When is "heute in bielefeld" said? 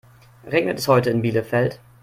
0.87-1.79